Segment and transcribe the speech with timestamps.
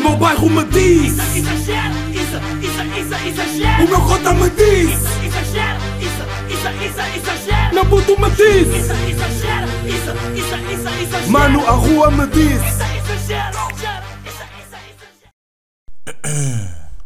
[0.00, 3.84] meu bairro me diz Isso, exagero, isso, isso, isso, exagero.
[3.84, 7.74] O meu cota me diz Isso, exagero, isso, isso, isso, exagero.
[7.74, 11.30] Meu puto me diz Isso, exagero, isso, isso, isso, exagero.
[11.30, 13.70] Mano, a rua me diz Isso, exagero.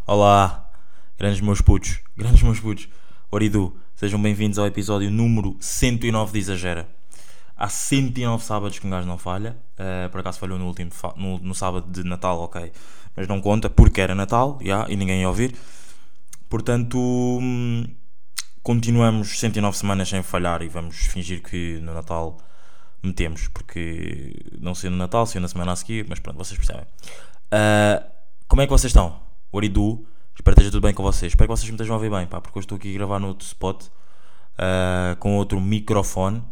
[0.06, 0.70] Olá,
[1.18, 2.88] grandes meus putos, grandes meus putos,
[3.30, 6.88] Oridu, sejam bem-vindos ao episódio número 109 de Exagera.
[7.56, 11.38] Há 109 sábados que um gajo não falha, eh, por acaso falhou no último, no,
[11.38, 12.72] no sábado de Natal, ok,
[13.16, 15.54] mas não conta porque era Natal, já, e ninguém ia ouvir.
[16.48, 17.84] Portanto, hum,
[18.62, 22.38] continuamos 109 semanas sem falhar e vamos fingir que no Natal
[23.02, 26.86] metemos, porque não sendo Natal, sendo na semana a seguir, mas pronto, vocês percebem.
[27.50, 28.02] Ah,
[28.48, 29.20] como é que vocês estão?
[29.52, 31.32] Oridu, espero que esteja tudo bem com vocês.
[31.32, 33.18] Espero que vocês me estejam a ouvir bem, pá, porque eu estou aqui a gravar
[33.18, 33.86] no outro spot
[34.58, 36.42] ah, com outro microfone.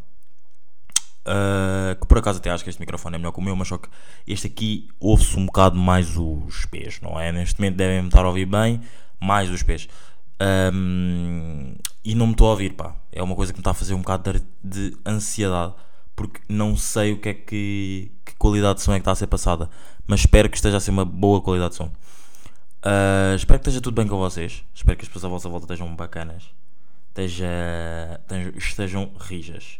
[1.24, 3.68] Ah, que por acaso até acho que este microfone é melhor que o meu, mas
[3.68, 3.88] só que
[4.26, 7.32] este aqui ouve-se um bocado mais os pés, não é?
[7.32, 8.80] Neste momento devem-me estar a ouvir bem,
[9.20, 9.88] mais os pés.
[10.40, 11.74] Ahm,
[12.04, 12.96] e não me estou a ouvir, pá.
[13.12, 15.74] É uma coisa que me está a fazer um bocado de, de ansiedade,
[16.16, 19.14] porque não sei o que é que, que qualidade de som é que está a
[19.14, 19.70] ser passada,
[20.06, 21.90] mas espero que esteja a ser uma boa qualidade de som.
[22.82, 24.64] Ah, espero que esteja tudo bem com vocês.
[24.74, 26.44] Espero que as pessoas à vossa volta estejam bacanas,
[27.10, 27.46] esteja,
[28.56, 29.78] estejam rijas.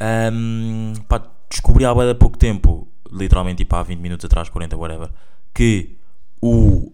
[0.00, 5.10] Ahm, pá, descobri há pouco tempo, literalmente tipo há 20 minutos atrás, 40, whatever,
[5.54, 5.96] que
[6.40, 6.92] o.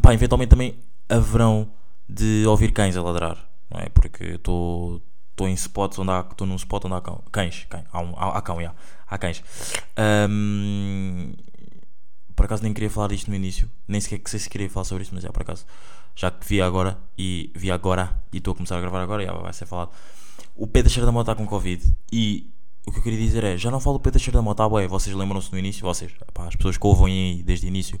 [0.00, 1.70] Pá, eventualmente também haverão
[2.08, 3.36] de ouvir cães a ladrar,
[3.70, 3.88] não é?
[3.88, 5.00] Porque estou
[5.40, 6.20] em spots onde há.
[6.30, 8.74] Estou num spot onde há cão, cães, cães, há, um, há, há cão, já,
[9.08, 9.42] há cães.
[9.96, 11.32] Ahm,
[12.36, 14.84] por acaso nem queria falar disto no início, nem sequer que sei se queria falar
[14.84, 15.66] sobre isto, mas é por acaso,
[16.14, 19.32] já que vi agora e vi agora e estou a começar a gravar agora, já
[19.32, 19.90] vai ser falado.
[20.54, 22.50] O Pedro Cheiro da Mota está com Covid e
[22.86, 24.68] o que eu queria dizer é, já não falo do Pedro Cheiro da Mota, ah,
[24.68, 28.00] bué, vocês lembram-se no início, vocês, pá, as pessoas que ouvem aí desde o início,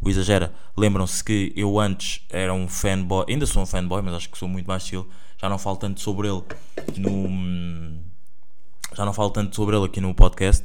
[0.00, 4.28] o Exagera, lembram-se que eu antes era um fanboy, ainda sou um fanboy, mas acho
[4.28, 5.08] que sou muito mais chill,
[5.40, 6.42] já não falo tanto sobre ele
[6.98, 7.28] no
[8.96, 10.64] já não falo tanto sobre ele aqui no podcast.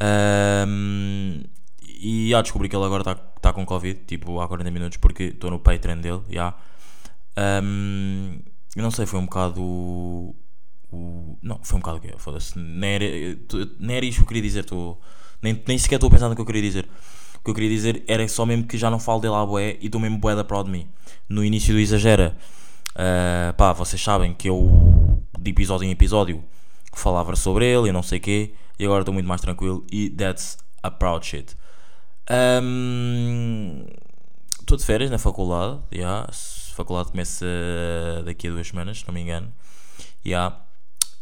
[0.00, 1.42] Ahm,
[1.82, 5.24] e já descobri que ele agora está tá com Covid, tipo há 40 minutos, porque
[5.24, 6.22] estou no Patreon dele.
[6.30, 6.54] Já.
[7.36, 10.34] Eu não sei, foi um bocado.
[10.96, 12.14] O, não, foi um bocado o quê?
[12.16, 12.58] Foda-se.
[12.58, 13.04] Nem era,
[13.78, 14.66] nem era isto que eu queria dizer.
[15.42, 16.88] Nem, nem sequer estou a pensar no que eu queria dizer.
[17.36, 19.76] O que eu queria dizer era só mesmo que já não falo dele à boé
[19.80, 20.88] e estou mesmo boé da proud mim.
[21.28, 22.36] No início do Exagera,
[22.96, 26.42] ah, pá, vocês sabem que eu, de episódio em episódio,
[26.94, 30.08] falava sobre ele e não sei o quê, e agora estou muito mais tranquilo e
[30.10, 31.54] that's a proud shit.
[34.60, 36.26] Estou de férias na faculdade, yeah.
[36.28, 36.32] a
[36.74, 37.46] faculdade começa
[38.24, 39.52] daqui a duas semanas, se não me engano.
[40.24, 40.56] Yeah.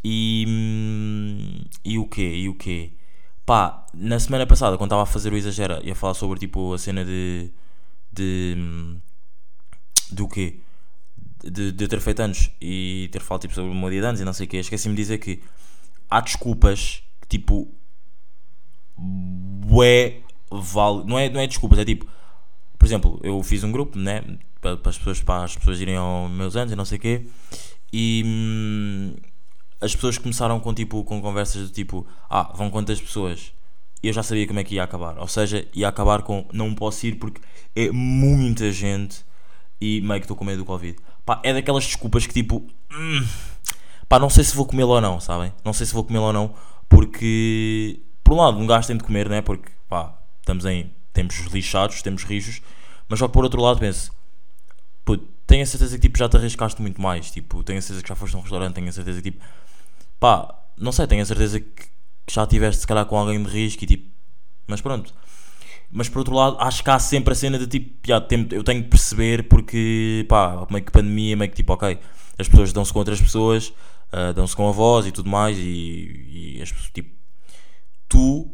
[0.05, 2.29] E, hum, e o quê?
[2.37, 2.93] E o quê?
[3.47, 6.79] Pá, na semana passada, quando estava a fazer o Exagera, ia falar sobre tipo a
[6.79, 7.51] cena de.
[8.13, 8.55] de.
[8.59, 9.01] hum,
[10.11, 10.61] do quê?
[11.43, 14.07] De, de eu ter feito anos e ter falado tipo, sobre o meu dia de
[14.07, 14.59] anos e não sei o quê.
[14.59, 15.43] Esqueci-me de dizer que
[16.11, 17.69] há desculpas que tipo.
[18.97, 21.05] Bué vale.
[21.05, 22.07] Não é, não é desculpas, é tipo.
[22.79, 24.23] Por exemplo, eu fiz um grupo, né?
[24.61, 27.27] Para, as pessoas, para as pessoas irem aos meus anos e não sei o quê.
[27.93, 29.15] E.
[29.85, 33.53] as pessoas começaram com tipo com conversas do tipo ah vão quantas pessoas?
[34.03, 35.19] Eu já sabia como é que ia acabar.
[35.19, 37.41] Ou seja ia acabar com não posso ir porque
[37.75, 39.25] é muita gente
[39.81, 40.97] e meio que estou com medo do covid.
[41.25, 43.27] Pá é daquelas desculpas que tipo hum,
[44.09, 45.53] pá não sei se vou comê-lo ou não sabem?
[45.65, 46.55] Não sei se vou comê-lo ou não
[46.89, 49.43] porque por um lado um gajo tem de comer né?
[49.43, 52.61] Porque pá estamos em tempos lixados temos rijos
[53.09, 54.13] mas só que por outro lado penso
[55.05, 57.31] Puto, tenho a certeza que tipo, já te arriscaste muito mais.
[57.31, 59.45] Tipo, tenho a certeza que já foste a um restaurante, tenho a certeza que tipo,
[60.25, 61.85] pá, não sei, tenho a certeza que,
[62.31, 64.11] já estiveste se calhar com alguém de risco e tipo,
[64.67, 65.13] mas pronto.
[65.91, 68.17] Mas por outro lado, acho que há sempre a cena de tipo, já,
[68.51, 71.99] eu tenho que perceber porque, pá, meio que pandemia, meio que tipo, ok,
[72.39, 73.71] as pessoas dão-se com outras pessoas,
[74.11, 77.11] ah, dão-se com avós e tudo mais, e, e as pessoas, tipo,
[78.09, 78.51] tu,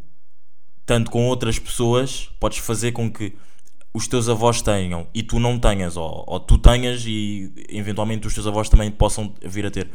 [0.84, 3.36] tanto com outras pessoas, podes fazer com que
[3.94, 8.34] os teus avós tenham e tu não tenhas, ou, ou tu tenhas e eventualmente os
[8.34, 9.88] teus avós também possam vir a ter.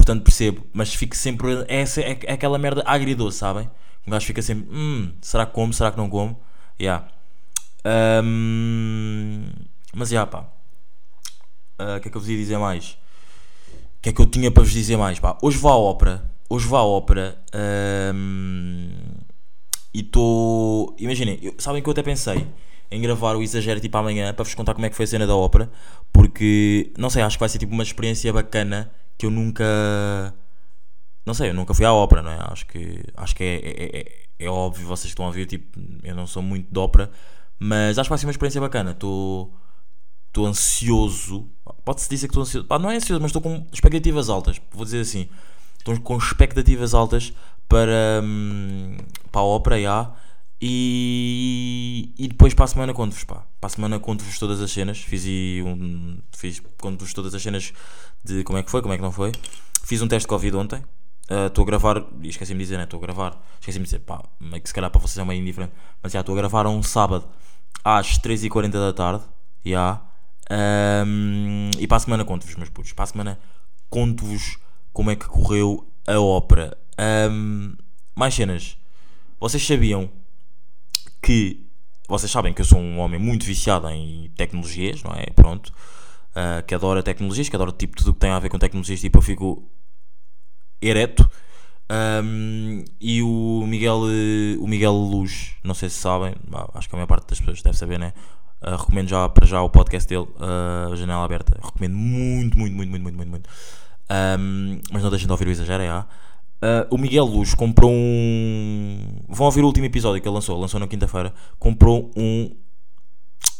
[0.00, 1.62] Portanto, percebo, mas fico sempre.
[1.68, 3.70] É, é, é aquela merda agridoce, sabem?
[4.06, 5.74] Um gajo fica sempre, hum, será que como?
[5.74, 6.40] Será que não como?
[6.80, 7.06] Yeah.
[7.84, 9.44] Ahm,
[9.94, 10.48] mas já, pá.
[11.78, 12.92] Ah, O que é que eu vos ia dizer mais?
[13.98, 15.18] O que é que eu tinha para vos dizer mais?
[15.20, 16.30] Pá, hoje vou à ópera.
[16.48, 17.38] Hoje vou à ópera.
[17.52, 18.88] ahm,
[19.92, 20.96] e estou.
[20.98, 22.46] Imaginem, sabem que eu até pensei
[22.90, 25.26] em gravar o Exagero tipo amanhã para vos contar como é que foi a cena
[25.26, 25.70] da ópera.
[26.10, 28.90] Porque, não sei, acho que vai ser tipo uma experiência bacana
[29.20, 29.64] que eu nunca.
[31.26, 32.38] Não sei, eu nunca fui à ópera, não é?
[32.50, 36.14] Acho que, acho que é, é, é- é óbvio, vocês estão a ver, tipo, eu
[36.14, 37.10] não sou muito de ópera,
[37.58, 38.92] mas acho que vai ser uma experiência bacana.
[38.92, 39.54] Estou
[40.28, 41.48] estou ansioso.
[41.84, 42.66] Pode-se dizer que estou ansioso.
[42.68, 44.60] Pá, não é ansioso, mas estou com expectativas altas.
[44.72, 45.28] Vou dizer assim.
[45.78, 47.32] Estou com expectativas altas
[47.68, 48.96] para, hum,
[49.32, 50.12] para a ópera já.
[50.62, 53.46] E, e depois para a semana conto-vos, pá.
[53.58, 54.98] Para a semana conto-vos todas as cenas.
[54.98, 55.24] Fiz
[55.64, 56.18] um.
[56.36, 57.72] Fiz, conto-vos todas as cenas
[58.22, 59.32] de como é que foi, como é que não foi.
[59.82, 60.84] Fiz um teste de Covid ontem.
[61.30, 62.84] Ah, Estou a gravar, esqueci-me de dizer, né?
[62.84, 63.40] Estou a gravar.
[63.58, 65.72] Esqueci-me de dizer, pá, meio que se calhar para vocês é meio indiferente.
[66.02, 67.26] Mas já estou a gravar um sábado
[67.82, 69.24] às 3h40 da tarde.
[69.64, 70.02] Já.
[70.50, 72.92] Ahm, e para a semana conto-vos, meus putos.
[72.92, 73.38] Para a semana
[73.88, 74.58] conto-vos
[74.92, 76.76] como é que correu a ópera.
[76.98, 77.76] Ahm,
[78.14, 78.76] mais cenas.
[79.38, 80.10] Vocês sabiam
[81.30, 81.66] que.
[82.08, 85.26] Vocês sabem que eu sou um homem muito viciado em tecnologias, não é?
[85.26, 85.72] Pronto.
[86.34, 89.00] Ah, que adora tecnologias, que adora tipo tudo que tem a ver com tecnologias.
[89.00, 89.70] Tipo, eu fico
[90.80, 91.28] ereto.
[92.22, 94.02] Um, e o Miguel,
[94.60, 97.62] o Miguel Luz, não sei se sabem, bah, acho que a maior parte das pessoas
[97.62, 98.12] deve saber, né?
[98.62, 101.58] Uh, recomendo já para já o podcast dele, uh, Janela Aberta.
[101.62, 103.50] Recomendo muito, muito, muito, muito, muito, muito.
[104.38, 106.04] Um, mas não deixem de ouvir o exagero, é.
[106.62, 108.98] Uh, o Miguel Luz comprou um.
[109.28, 111.32] Vão ouvir o último episódio que ele lançou, lançou na quinta-feira.
[111.58, 112.50] Comprou um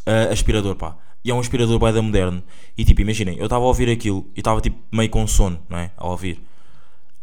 [0.07, 0.97] uh, aspirador, pá.
[1.25, 2.43] E é um aspirador bué da moderno.
[2.77, 5.79] E tipo, imaginem, eu estava a ouvir aquilo e estava tipo meio com sono, não
[5.79, 5.91] é?
[5.97, 6.43] A ouvir.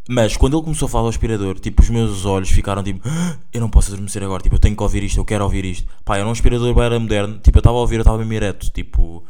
[0.09, 3.37] Mas quando ele começou a falar do aspirador, tipo, os meus olhos ficaram tipo, "Ah,
[3.51, 5.85] eu não posso adormecer agora, tipo, eu tenho que ouvir isto, eu quero ouvir isto.
[6.05, 8.69] Pá, era um aspirador era moderno, tipo, eu estava a ouvir, eu estava mesmo ereto,
[8.71, 9.25] tipo,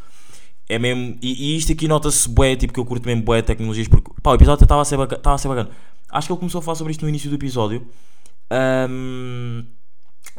[0.70, 1.18] é mesmo.
[1.22, 4.32] E, e isto aqui nota-se bué, tipo, que eu curto mesmo bué tecnologias, porque, pá,
[4.32, 5.70] o episódio estava a, ser baca- estava a ser bacana.
[6.12, 7.88] Acho que ele começou a falar sobre isto no início do episódio.
[8.50, 9.66] Ahm,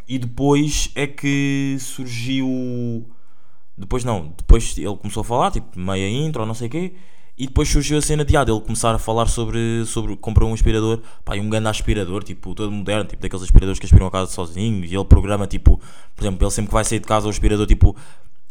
[0.06, 3.06] e depois é que surgiu.
[3.76, 6.94] Depois não, depois ele começou a falar, tipo, meia intro, não sei o quê.
[7.36, 10.52] E depois surgiu a cena de ah, ele começar a falar sobre, sobre comprar um
[10.52, 14.10] aspirador, pá, e um grande aspirador, tipo, todo moderno, tipo, daqueles aspiradores que aspiram a
[14.10, 14.84] casa sozinho.
[14.84, 15.80] E ele programa, tipo,
[16.16, 17.94] por exemplo, ele sempre que vai sair de casa, o aspirador, tipo,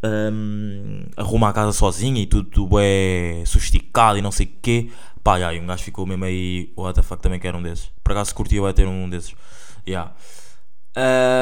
[0.04, 4.90] hum, arruma a casa sozinho e tudo, tudo é sofisticado e não sei o quê.
[5.24, 7.90] Pá, yeah, e um gajo ficou mesmo aí, what the fuck, também quero um desses.
[8.04, 9.36] Por acaso curtia vai ter um desses.
[9.88, 10.14] Yeah.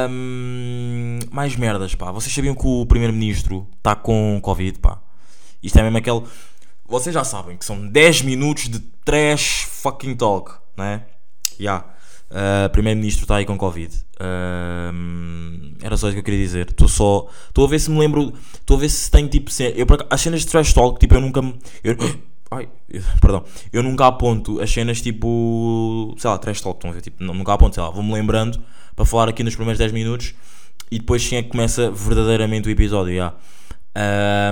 [0.10, 2.12] Hum, mais merdas, pá.
[2.12, 5.00] Vocês sabiam que o primeiro-ministro está com Covid, pá?
[5.62, 6.24] Isto é mesmo aquele.
[6.88, 11.06] Vocês já sabem que são 10 minutos de trash fucking talk, né?
[11.60, 11.86] Já.
[12.32, 13.96] Uh, primeiro-ministro está aí com Covid.
[14.94, 16.70] Hum, era só isso que eu queria dizer.
[16.70, 17.28] Estou só.
[17.48, 18.34] Estou a ver se me lembro.
[18.54, 19.52] Estou a ver se tenho tipo.
[19.52, 21.56] ce- Eu, por acaso, as cenas de trash talk, tipo, eu nunca me.
[21.84, 21.96] Eu,
[22.52, 22.68] ai,
[23.22, 23.44] perdão.
[23.72, 26.16] Eu nunca aponto as cenas tipo.
[26.18, 26.78] Sei lá, trash talk.
[26.78, 27.02] Estão a ver?
[27.02, 27.90] Tipo, nunca aponto, sei lá.
[27.90, 28.60] Vou-me lembrando
[28.96, 30.34] para falar aqui nos primeiros 10 minutos
[30.92, 33.32] e depois sim é que começa verdadeiramente o episódio.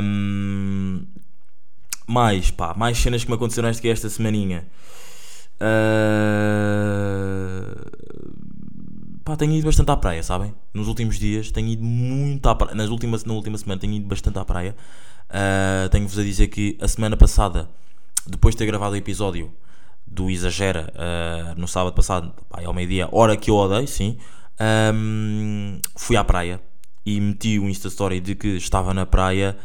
[0.01, 1.05] Hum,
[2.07, 4.65] mais, pá, mais cenas que me aconteceram esta, esta semaninha.
[5.59, 5.73] Ah,
[9.23, 10.53] pá, tenho ido bastante à praia, sabem?
[10.73, 12.75] Nos últimos dias tenho ido muito à praia.
[12.75, 14.75] Nas últimas, na última semana tenho ido bastante à praia.
[15.29, 17.69] Ah, Tenho-vos a dizer que a semana passada,
[18.27, 19.51] depois de ter gravado o episódio
[20.05, 24.17] do Exagera ah, no sábado passado, pá, ao meio-dia, hora que eu odeio, sim,
[24.59, 26.61] ahm, fui à praia
[27.05, 29.57] e meti o Insta Story de que estava na praia,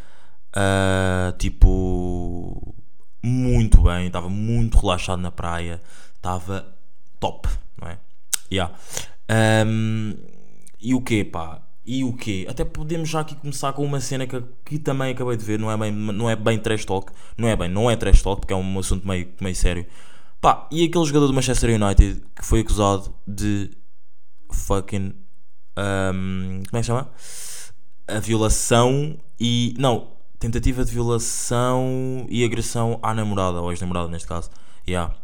[0.55, 2.75] ah, tipo,
[3.23, 5.83] muito bem, estava muito relaxado na praia,
[6.17, 6.67] estava
[7.19, 7.49] top,
[7.81, 7.99] não é?
[8.51, 8.75] Yeah.
[9.29, 10.15] Ahm,
[10.81, 11.63] e o quê, pá?
[11.85, 12.47] E o quê?
[12.49, 15.71] Até podemos já aqui começar com uma cena que, que também acabei de ver, não
[15.71, 18.53] é bem, não é bem trash talk, não é bem, não é trash talk, porque
[18.53, 19.87] é um assunto meio, meio sério.
[20.41, 23.71] Pá, e aquele jogador do Manchester United que foi acusado de
[24.53, 25.15] fucking.
[25.77, 27.11] ahm, como é que chama?
[28.07, 29.75] A violação e.
[29.79, 34.51] Não, tentativa de violação e agressão à namorada, ou ex-namorada neste caso.
[34.87, 35.15] Yeah.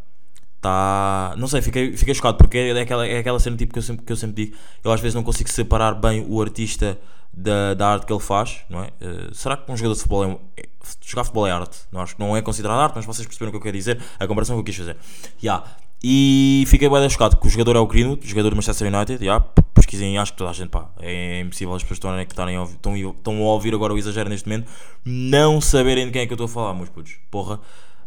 [0.60, 1.34] Tá.
[1.36, 4.04] Não sei, fiquei, fiquei chocado porque é aquela, é aquela cena tipo que eu, sempre,
[4.04, 4.56] que eu sempre digo.
[4.82, 6.98] Eu às vezes não consigo separar bem o artista
[7.32, 8.90] da, da arte que ele faz, não é?
[9.00, 10.24] Eh, será que um jogador de futebol
[10.56, 10.68] é, é-
[11.02, 11.78] Jogar futebol é arte?
[11.90, 14.00] Não acho que não é considerado arte, mas vocês perceberam o que eu quero dizer,
[14.18, 14.96] a comparação que eu quis fazer.
[15.42, 15.64] Yeah.
[16.06, 19.24] E fiquei bem chocado que o jogador é o Greenwood, jogador do Manchester United.
[19.24, 19.42] Yeah.
[19.72, 23.36] Pesquisem, acho que toda a gente, pá, é impossível as pessoas estarem, a estão, estão
[23.38, 24.70] a ouvir agora o exagero neste momento,
[25.02, 27.16] não saberem de quem é que eu estou a falar, meus putos.
[27.30, 27.58] Porra.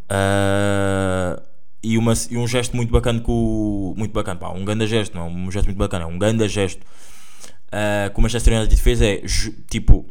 [0.08, 1.42] Ah,
[1.82, 3.96] e, uma, e um gesto muito bacana que o.
[3.98, 6.48] Muito bacana, pá, um grande gesto, não é um gesto muito bacana, é um grande
[6.48, 6.86] gesto
[7.72, 9.24] ah, que o Manchester United fez é
[9.72, 10.06] tipo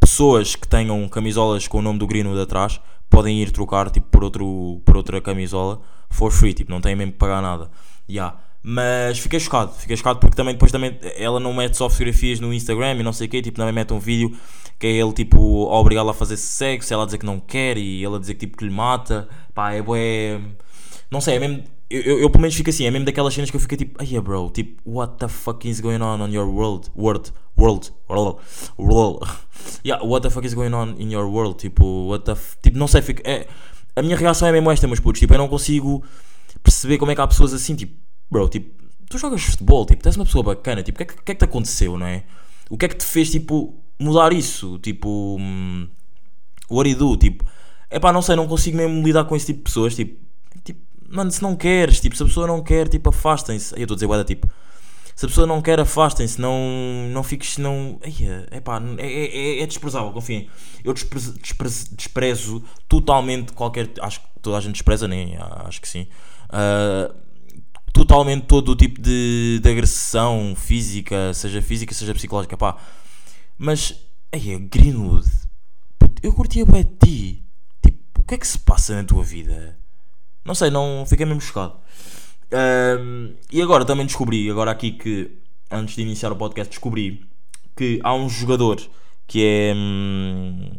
[0.00, 4.24] pessoas que tenham camisolas com o nome do Greenwood atrás podem ir trocar tipo, por,
[4.24, 7.70] outro, por outra camisola for free, tipo, não têm mesmo que pagar nada.
[8.08, 8.38] Yeah.
[8.62, 12.52] Mas fiquei chocado, fiquei chocado porque também depois também ela não mete só fotografias no
[12.52, 14.34] Instagram e não sei o quê, tipo, também mete um vídeo
[14.78, 18.16] que é ele tipo obrigá-la a fazer sexo, ela dizer que não quer e ele
[18.16, 20.40] a dizer que tipo que lhe mata, pá, é bué,
[21.10, 23.50] não sei, é mesmo, Eu, eu, eu pelo menos fico assim, é mesmo daquelas cenas
[23.50, 26.48] que eu fico tipo, ai bro, tipo, what the fuck is going on on your
[26.48, 26.90] world?
[26.96, 28.40] World, world, world,
[28.78, 29.26] world.
[29.82, 31.58] Yeah, what the fuck is going on in your world?
[31.58, 32.56] Tipo, what the f...
[32.62, 33.46] Tipo, não sei, fico, é,
[33.96, 36.04] a minha reação é mesmo esta, meus putos, tipo, eu não consigo
[36.62, 37.94] perceber como é que há pessoas assim, tipo,
[38.30, 41.06] bro, tipo, tu jogas futebol, tipo, tu és uma pessoa bacana, tipo, o que, é
[41.06, 42.24] que, que é que te aconteceu, não é?
[42.68, 44.78] O que é que te fez, tipo, mudar isso?
[44.80, 45.88] Tipo, hum,
[46.70, 47.16] what do you do?
[47.16, 47.44] Tipo,
[47.88, 50.18] é pá, não sei, não consigo mesmo lidar com esse tipo de pessoas, tipo,
[50.64, 53.74] tipo, mano, se não queres, tipo, se a pessoa não quer, tipo, afastem-se.
[53.74, 54.48] Aí eu estou a dizer, guarda, tipo,
[55.14, 58.00] se a pessoa não quer, afastem-se, não, não fiques, não,
[58.50, 60.48] é pá, é, é, é desprezável, confiem.
[60.82, 61.34] Eu desprezo,
[61.92, 66.08] desprezo, totalmente qualquer, acho que toda a gente despreza, nem, acho que sim.
[66.50, 67.14] Uh,
[67.92, 72.76] totalmente todo o tipo de, de agressão física, seja física, seja psicológica, pá.
[73.56, 73.94] Mas,
[74.32, 75.28] aí, Greenwood,
[76.22, 77.44] eu curtia bem de ti.
[77.80, 79.78] Tipo, o que é que se passa na tua vida?
[80.44, 81.76] Não sei, não fiquei mesmo chocado.
[82.54, 85.38] Um, e agora também descobri, agora aqui que,
[85.70, 87.26] antes de iniciar o podcast, descobri
[87.76, 88.80] que há um jogador
[89.26, 89.74] que é.
[89.74, 90.70] Hum,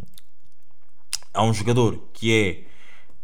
[1.34, 2.66] há um jogador que é.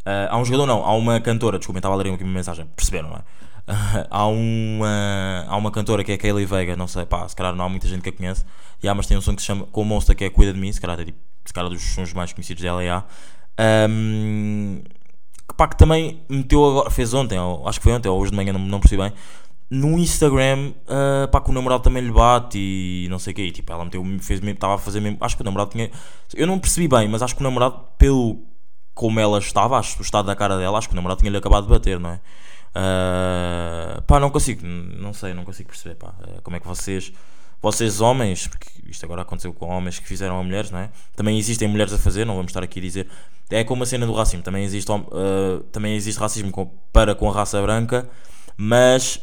[0.01, 2.65] Uh, há um jogador, não, há uma cantora, desculpem, estava a ler aqui uma mensagem,
[2.75, 3.23] perceberam, não é?
[4.09, 7.63] há, uma, há uma cantora que é Kaylee Vega, não sei, pá, se calhar não
[7.63, 8.43] há muita gente que a conhece,
[8.81, 10.59] e há, mas tem um som que se chama Com Monster que é Cuida de
[10.59, 14.81] Mim, se calhar é tipo, se calhar dos sons mais conhecidos dela, é um,
[15.51, 18.31] que, pá, que também meteu agora, fez ontem, ou, acho que foi ontem, ou hoje
[18.31, 19.13] de manhã, não, não percebi bem,
[19.69, 23.41] no Instagram, uh, pá, que o namorado também lhe bate e não sei o que,
[23.43, 25.89] e, tipo, ela meteu, fez mesmo, estava a fazer mesmo, acho que o namorado tinha,
[26.33, 28.41] eu não percebi bem, mas acho que o namorado, pelo
[28.93, 31.63] como ela estava, acho, o estado da cara dela, acho que o namorado tinha-lhe acabado
[31.63, 32.19] de bater, não é?
[32.75, 37.13] Uh, pá, não consigo, não sei, não consigo perceber, pá, uh, como é que vocês,
[37.61, 40.89] vocês homens, porque isto agora aconteceu com homens que fizeram a mulheres, não é?
[41.15, 43.07] Também existem mulheres a fazer, não vamos estar aqui a dizer,
[43.49, 47.29] é como a cena do racismo, também existe, uh, também existe racismo com, para com
[47.29, 48.09] a raça branca,
[48.57, 49.19] mas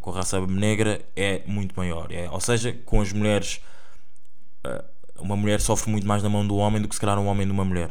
[0.00, 3.60] com a raça negra é muito maior, é, ou seja, com as mulheres,
[5.18, 7.46] uma mulher sofre muito mais na mão do homem do que se calhar um homem
[7.46, 7.90] de uma mulher.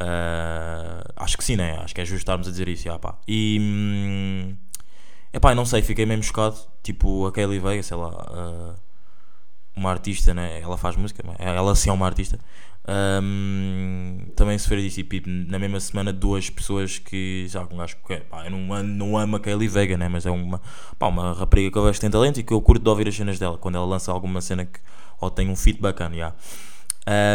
[0.00, 1.78] Uh, acho que sim, né?
[1.82, 2.84] Acho que é justo estarmos a dizer isso.
[2.84, 3.18] Já, pá.
[3.28, 3.58] E.
[3.60, 4.56] Hum,
[5.32, 6.56] epá, não sei, fiquei mesmo chocado.
[6.82, 8.08] Tipo, a Kelly Vega, sei lá.
[8.08, 8.74] Uh,
[9.76, 10.60] uma artista, né?
[10.60, 12.38] Ela faz música, ela sim é uma artista.
[13.22, 15.00] Um, também sofreu disso.
[15.00, 17.46] E na mesma semana, duas pessoas que.
[17.48, 18.16] Já um gajo que.
[18.16, 20.08] Pá, eu não, não amo a Kelly Vega, né?
[20.08, 20.60] Mas é uma,
[20.98, 23.14] pá, uma rapariga que eu vejo tem talento e que eu curto de ouvir as
[23.14, 23.58] cenas dela.
[23.58, 24.80] Quando ela lança alguma cena que.
[25.20, 26.14] Ou tem um feat bacana.
[26.14, 26.36] Yeah.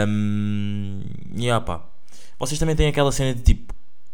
[0.07, 1.01] Um,
[1.37, 1.95] yeah, pá
[2.39, 3.73] vocês também têm aquela cena de tipo,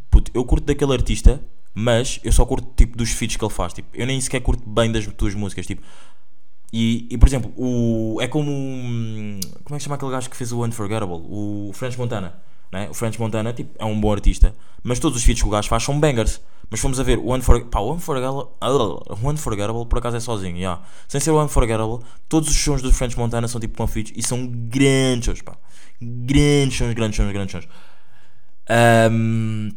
[0.10, 1.42] puto, eu curto daquele artista,
[1.74, 3.74] mas eu só curto tipo dos feats que ele faz.
[3.74, 5.66] Tipo, eu nem sequer curto bem das tuas músicas.
[5.66, 5.82] Tipo,
[6.74, 8.52] e, e por exemplo, o, é como.
[9.64, 11.22] Como é que chama aquele gajo que fez o Unforgettable?
[11.30, 12.42] O French Montana.
[12.72, 12.88] Né?
[12.90, 15.68] O French Montana tipo, é um bom artista, mas todos os feats que o gajo
[15.68, 16.42] faz são bangers.
[16.70, 17.70] Mas fomos a ver o Unforgettable.
[17.70, 20.82] Pá, o Unforgettable, o Unforgettable por acaso é sozinho, yeah.
[21.06, 22.00] sem ser o Unforgettable.
[22.30, 25.58] Todos os sons do French Montana são tipo com feats e são grandes sons, pá.
[26.02, 27.68] Grandes sons, grandes sons, grandes sons.
[29.12, 29.70] Um,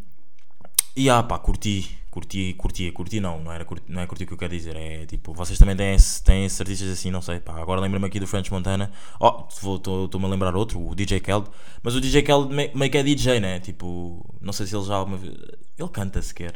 [0.96, 4.26] e ah pá, curti, curti, curti, curti não, não, era curti, não é curti o
[4.28, 7.40] que eu quero dizer, é tipo, vocês também têm, têm esses artistas assim, não sei,
[7.40, 11.48] pá, agora lembro-me aqui do French Montana, oh, estou-me a lembrar outro, o DJ Keld,
[11.82, 14.94] mas o DJ Keld meio que é DJ, né, tipo, não sei se ele já
[14.94, 15.34] alguma vez,
[15.76, 16.54] ele canta sequer,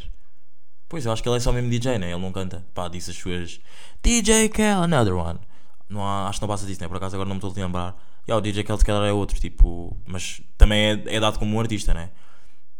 [0.88, 3.10] pois eu acho que ele é só mesmo DJ, né, ele não canta, pá, disse
[3.10, 3.60] as suas,
[4.00, 5.40] DJ Keld, another one,
[5.88, 7.66] não há, acho que não passa disso, né, por acaso agora não me estou a
[7.66, 11.18] lembrar, e yeah, o DJ Keld se calhar é outro, tipo, mas também é, é
[11.18, 12.10] dado como um artista, né,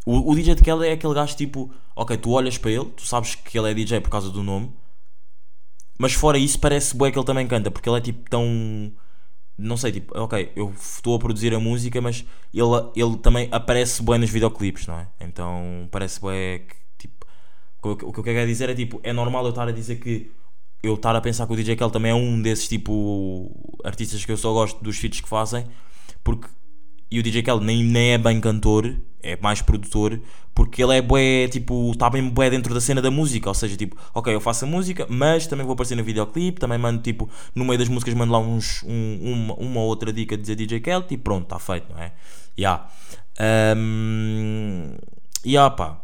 [0.08, 3.06] o, o DJ de Kelly é aquele gajo tipo, ok, tu olhas para ele, tu
[3.06, 4.72] sabes que ele é DJ por causa do nome,
[5.98, 8.90] mas fora isso parece bué que ele também canta, porque ele é tipo tão.
[9.58, 12.24] Não sei, tipo, ok, eu estou a produzir a música, mas
[12.54, 12.64] ele,
[12.96, 15.08] ele também aparece bué nos videoclipes, não é?
[15.20, 17.26] Então parece bué que, tipo,
[17.82, 19.96] o que, o que eu quero dizer é tipo, é normal eu estar a dizer
[19.96, 20.32] que
[20.82, 24.32] eu estar a pensar que o DJ Kelly também é um desses tipo artistas que
[24.32, 25.66] eu só gosto dos feats que fazem,
[26.24, 26.48] porque
[27.10, 30.20] e o DJ Kelly nem, nem é bem cantor, é mais produtor,
[30.54, 33.76] porque ele é bué, tipo, está bem bué dentro da cena da música, ou seja,
[33.76, 37.28] tipo, ok, eu faço a música, mas também vou aparecer no videoclipe, também mando, tipo,
[37.54, 40.80] no meio das músicas mando lá uns, um, uma, uma outra dica de dizer DJ
[40.80, 42.12] Kelly e pronto, está feito, não é?
[42.58, 42.88] Ya.
[43.38, 43.76] Yeah.
[43.76, 44.96] Um,
[45.46, 46.00] yeah, pá.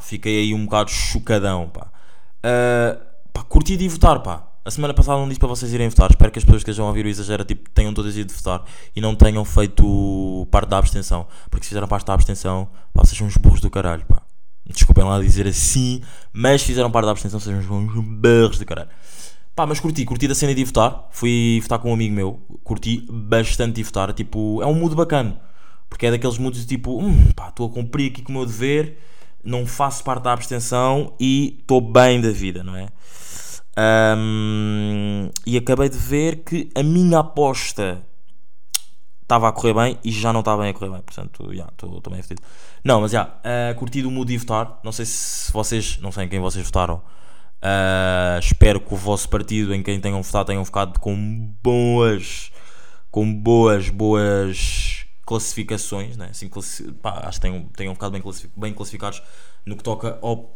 [0.00, 1.90] Fiquei aí um bocado chocadão, pá.
[2.38, 3.00] Uh,
[3.32, 4.46] pá, curti de votar, pá.
[4.66, 6.10] A semana passada não disse para vocês irem votar.
[6.10, 8.64] Espero que as pessoas que estejam a ouvir o exagero tipo, tenham todas ido votar
[8.96, 11.24] e não tenham feito parte da abstenção.
[11.48, 14.22] Porque se fizeram parte da abstenção, pá, são uns burros do caralho, pá.
[14.68, 18.88] Desculpem lá dizer assim, mas fizeram parte da abstenção, sejam uns burros do caralho.
[19.54, 21.10] Pá, mas curti, curti da cena de votar.
[21.12, 22.32] Fui votar com um amigo meu,
[22.64, 24.12] curti bastante de votar.
[24.14, 25.40] Tipo, é um mood bacana.
[25.88, 28.98] Porque é daqueles moods tipo, hum, pá, estou a cumprir aqui com o meu dever
[29.46, 32.88] não faço parte da abstenção e estou bem da vida, não é?
[33.76, 38.02] Ahm, e acabei de ver que a minha aposta
[39.22, 41.02] estava a correr bem e já não está bem a correr bem.
[41.02, 42.42] Portanto, já, estou bem fedido.
[42.82, 44.80] Não, mas já, uh, curti do mood de votar.
[44.82, 47.02] Não sei se vocês, não sei em quem vocês votaram.
[47.56, 52.52] Uh, espero que o vosso partido, em quem tenham votado, tenham ficado com boas,
[53.10, 56.28] com boas, boas classificações, né?
[56.30, 58.22] assim, classi pá, acho que tenham, tenham ficado bem,
[58.56, 59.20] bem classificados
[59.66, 60.55] no que toca ao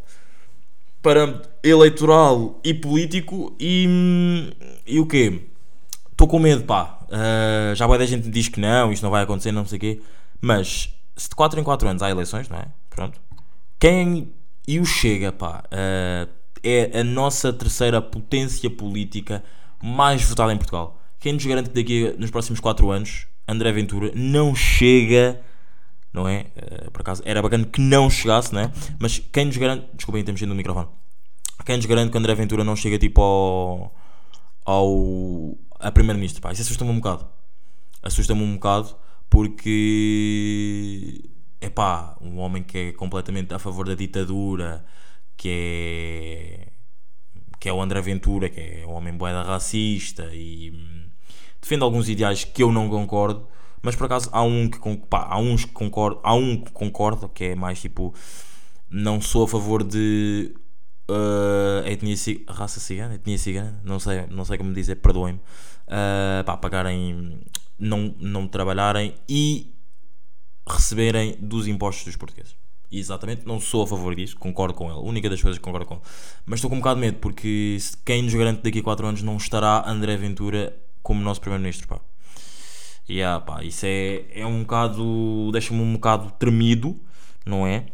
[1.03, 4.53] parâmetro eleitoral e político e,
[4.87, 5.43] e o quê?
[6.11, 6.99] Estou com medo, pá.
[7.05, 10.01] Uh, já a gente diz que não, isto não vai acontecer, não sei o quê.
[10.41, 12.67] Mas se de 4 em 4 anos há eleições, não é?
[12.89, 13.21] Pronto.
[13.79, 14.33] Quem.
[14.69, 15.65] E o Chega, pá.
[15.67, 16.31] Uh,
[16.63, 19.43] é a nossa terceira potência política
[19.83, 21.01] mais votada em Portugal.
[21.19, 25.41] Quem nos garante que daqui nos próximos 4 anos André Ventura não chega,
[26.13, 26.47] não é?
[26.57, 28.73] Uh, por acaso era bacana que não chegasse, não é?
[28.99, 29.87] Mas quem nos garante.
[29.95, 30.89] Desculpem, temos no microfone.
[31.65, 33.95] Quem nos garante que André Ventura não chega tipo ao.
[34.65, 36.51] ao a Primeiro-Ministro?
[36.53, 37.27] Isso assusta-me um bocado.
[38.03, 38.95] Assusta-me um bocado
[39.29, 41.25] porque.
[41.61, 44.85] É pá, um homem que é completamente a favor da ditadura,
[45.37, 46.69] que é.
[47.61, 50.73] que é o André Ventura, que é um homem boeda racista e
[51.61, 53.47] defende alguns ideais que eu não concordo,
[53.83, 57.29] mas por acaso há um que pá, há uns que concordo, há um que concordo,
[57.29, 58.15] que é mais tipo
[58.91, 60.53] não sou a favor de
[61.09, 62.17] uh, etnia
[62.49, 67.41] raça cigana, etnia cigana, não sei, não sei como dizer, perdoem-me, uh, pagarem,
[67.79, 69.73] não, não trabalharem e
[70.69, 72.57] receberem dos impostos dos portugueses.
[72.93, 74.99] Exatamente, não sou a favor disso, concordo com ele.
[75.09, 76.03] Única das coisas que concordo com ele.
[76.45, 79.23] Mas estou com um bocado de medo, porque quem nos garante daqui a 4 anos
[79.23, 82.01] não estará André Ventura como nosso primeiro-ministro, pá.
[83.11, 85.51] Yeah, pá, isso é, é um bocado.
[85.51, 86.97] deixa-me um bocado tremido,
[87.45, 87.87] não é?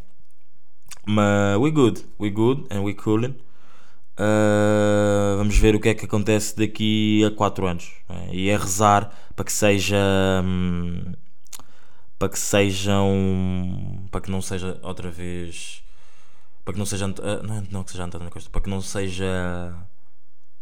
[1.06, 3.34] Mas we good, we good and we coolin.
[4.18, 7.92] Uh, vamos ver o que é que acontece daqui a 4 anos.
[8.10, 8.34] É?
[8.34, 9.96] E é rezar para que seja.
[10.44, 11.14] Hum,
[12.18, 14.08] para que sejam.
[14.10, 15.82] para que não seja outra vez.
[16.64, 17.06] para que não seja.
[17.06, 19.74] Uh, não, não que seja António Costa, para que não seja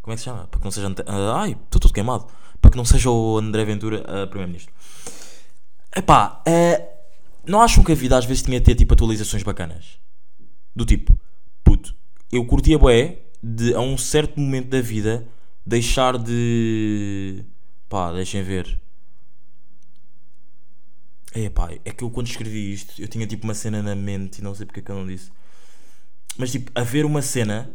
[0.04, 0.46] como é que se chama?
[0.48, 0.86] Para que não seja.
[0.86, 2.26] Uh, ai, estou tudo queimado.
[2.60, 4.70] Para que não seja o André Ventura uh, Primeiro-Ministro.
[5.96, 6.86] Epá, uh,
[7.46, 9.98] não acham que a vida às vezes tinha de ter tipo atualizações bacanas?
[10.76, 11.18] Do tipo,
[11.64, 11.94] puto,
[12.30, 15.26] eu curtia boé de a um certo momento da vida
[15.64, 17.42] deixar de.
[17.88, 18.78] pá, deixem ver.
[21.32, 24.38] É pá, é que eu quando escrevi isto eu tinha tipo uma cena na mente
[24.38, 25.32] e não sei porque é que eu não disse.
[26.36, 27.74] Mas tipo, haver uma cena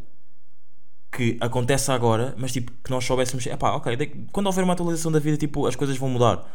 [1.19, 5.11] que acontece agora, mas tipo, que nós soubéssemos, é pá, ok, quando houver uma atualização
[5.11, 6.49] da vida, tipo, as coisas vão mudar.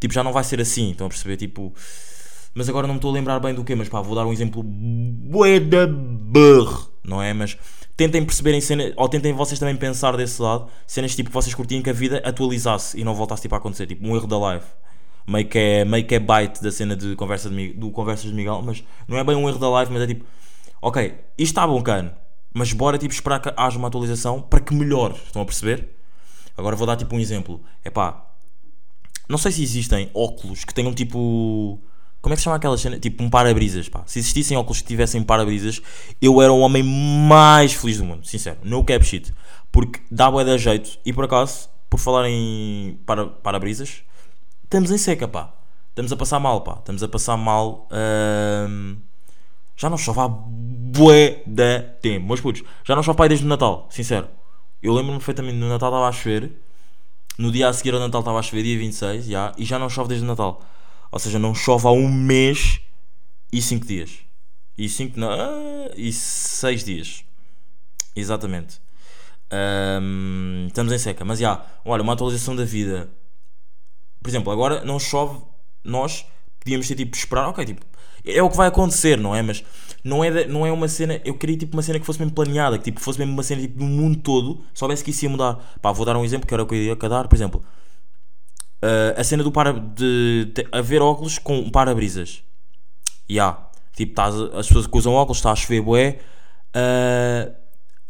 [0.00, 1.36] Tipo, já não vai ser assim, estão a perceber?
[1.36, 1.74] Tipo,
[2.54, 4.32] mas agora não me estou a lembrar bem do que, mas pá, vou dar um
[4.32, 7.34] exemplo da burro, não é?
[7.34, 7.58] Mas
[7.96, 11.54] tentem perceber em cena, ou tentem vocês também pensar desse lado, cenas tipo que vocês
[11.54, 14.38] curtiam que a vida atualizasse e não voltasse tipo a acontecer, tipo um erro da
[14.38, 14.64] live.
[15.26, 18.34] Meio que é, meio que é bite da cena de conversa de, do Conversas de
[18.34, 20.24] Miguel, mas não é bem um erro da live, mas é tipo,
[20.80, 22.10] ok, isto está bom, cano
[22.52, 25.14] mas bora tipo esperar que haja uma atualização para que melhore.
[25.26, 25.96] Estão a perceber?
[26.56, 27.62] Agora vou dar tipo um exemplo.
[27.84, 28.28] É pá,
[29.28, 31.78] não sei se existem óculos que tenham tipo.
[32.20, 32.98] Como é que se chama aquela cena?
[32.98, 34.02] Tipo um para-brisas, pá.
[34.06, 35.80] Se existissem óculos que tivessem para-brisas,
[36.20, 38.58] eu era o homem mais feliz do mundo, sincero.
[38.64, 39.32] No cap shit.
[39.70, 40.98] Porque dá bué da jeito.
[41.04, 42.98] E por acaso, por falar em
[43.42, 44.02] para-brisas,
[44.64, 45.54] estamos em seca, pá.
[45.90, 46.76] Estamos a passar mal, pá.
[46.78, 47.86] Estamos a passar mal.
[47.92, 48.96] Hum,
[49.78, 52.26] já não chove há bué da tempo.
[52.26, 54.28] Meus putos, já não chove pai desde o Natal, sincero.
[54.82, 56.52] Eu lembro-me perfeitamente, no Natal estava a chover.
[57.38, 59.88] No dia a seguir ao Natal estava a chover, dia 26, já, e já não
[59.88, 60.60] chove desde o Natal.
[61.12, 62.80] Ou seja, não chove há um mês
[63.52, 64.18] e 5 dias.
[64.76, 67.24] E 5 não, ah, e 6 dias.
[68.16, 68.80] Exatamente.
[69.52, 71.24] Um, estamos em seca.
[71.24, 73.08] Mas já, olha, uma atualização da vida.
[74.20, 75.40] Por exemplo, agora não chove,
[75.84, 76.26] nós
[76.58, 77.86] podíamos ter tipo esperar, ok, tipo,
[78.28, 79.42] é o que vai acontecer, não é?
[79.42, 79.64] Mas
[80.04, 81.20] não é, não é uma cena.
[81.24, 83.62] Eu queria tipo uma cena que fosse mesmo planeada, que tipo, fosse mesmo uma cena
[83.62, 85.54] tipo, do mundo todo, soubesse que isso ia mudar.
[85.80, 87.62] Pá, vou dar um exemplo que era o que eu ia dar, por exemplo.
[88.82, 92.42] Uh, a cena do para de, de haver óculos com para-brisas.
[93.28, 93.34] Ya.
[93.34, 93.68] Yeah.
[93.96, 96.18] Tipo, as pessoas que usam óculos, está a chover boé.
[96.68, 97.52] Uh,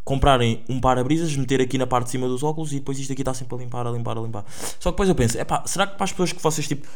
[0.05, 3.21] comprarem um para-brisas, meter aqui na parte de cima dos óculos e depois isto aqui
[3.21, 4.45] está sempre a limpar, a limpar, a limpar.
[4.81, 6.89] Só que depois eu penso, é pá, será que para as pessoas que vocês tipo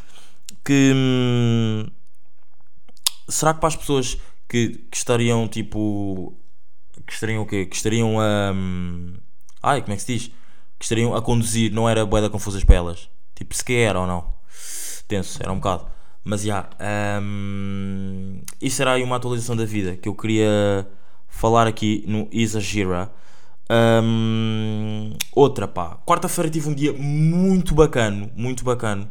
[0.65, 1.87] que hum,
[3.29, 6.37] será que para as pessoas que, que estariam tipo.
[7.07, 7.67] que estariam o quê?
[7.67, 8.53] Que estariam a.
[8.55, 9.15] Um,
[9.63, 10.29] ai, como é que se diz?
[10.79, 13.09] Que estariam a conduzir, não era boeda confusas para elas?
[13.35, 14.35] Tipo, se que era ou não?
[15.09, 15.87] Tenso, era um bocado.
[16.25, 16.69] Mas já,
[17.21, 20.87] hum, isso era aí uma atualização da vida que eu queria
[21.29, 23.11] falar aqui no Exagera.
[23.71, 29.11] Hum, outra pá, quarta-feira tive um dia muito bacana, muito bacana.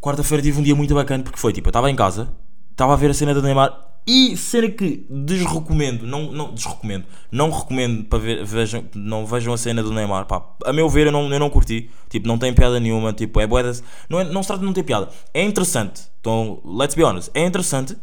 [0.00, 2.34] Quarta-feira tive um dia muito bacana porque foi tipo, eu estava em casa,
[2.82, 3.72] estava a ver a cena do Neymar
[4.04, 9.56] e cena que desrecomendo, não, não desrecomendo, não recomendo para ver, vejam, não vejam a
[9.56, 12.52] cena do Neymar, pá, a meu ver eu não, eu não curti, tipo, não tem
[12.52, 15.44] piada nenhuma, tipo, é boedas, não, é, não se trata de não ter piada, é
[15.44, 17.96] interessante, então, let's be honest, é interessante,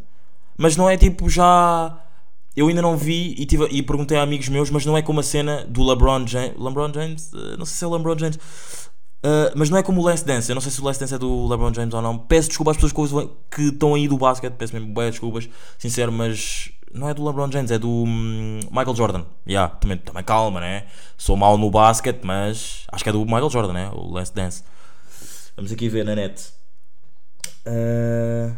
[0.57, 2.01] mas não é tipo já,
[2.55, 5.19] eu ainda não vi e, tive, e perguntei a amigos meus, mas não é como
[5.19, 8.39] a cena do LeBron James, LeBron James, Uh, não sei se é LeBron James,
[9.21, 10.49] Uh, mas não é como o Last Dance.
[10.49, 12.17] Eu não sei se o Last Dance é do LeBron James ou não.
[12.17, 14.53] Peço desculpa às pessoas que estão aí do basquete.
[14.53, 18.95] Peço mesmo bem desculpas, sincero, mas não é do LeBron James, é do hum, Michael
[18.95, 19.25] Jordan.
[19.47, 20.86] Yeah, também, também calma, né?
[21.17, 23.91] Sou mau no basquete, mas acho que é do Michael Jordan, né?
[23.93, 24.63] O Last Dance.
[25.55, 26.53] Vamos aqui ver na net.
[27.67, 28.55] Uh,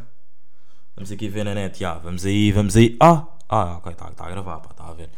[0.96, 1.82] vamos aqui ver na net.
[1.82, 2.96] Yeah, vamos aí, vamos aí.
[3.00, 5.10] Ah, ah ok, está tá a gravar, está a ver.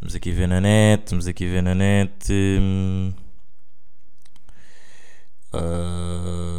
[0.00, 2.30] Vamos aqui ver na net, vamos aqui ver na net.
[2.30, 3.14] Hum,
[5.54, 6.54] Uh,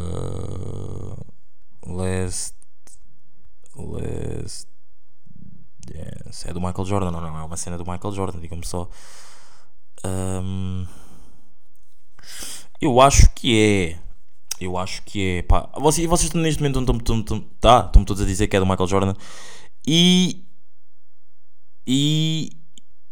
[1.86, 2.54] last.
[3.76, 4.68] Last.
[5.94, 6.46] Yes.
[6.46, 8.88] É do Michael Jordan, não, não é uma cena do Michael Jordan, diga-me só.
[10.04, 10.86] Um,
[12.80, 13.98] eu acho que é.
[14.60, 15.42] Eu acho que é.
[15.42, 18.88] Pá, vocês, vocês neste momento estão, estão, tá, todos a dizer que é do Michael
[18.88, 19.14] Jordan.
[19.86, 20.44] E.
[21.86, 22.50] E.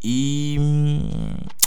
[0.02, 0.56] E.